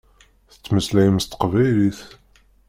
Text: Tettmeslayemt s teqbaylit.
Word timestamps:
Tettmeslayemt 0.51 1.23
s 1.23 1.25
teqbaylit. 1.27 1.99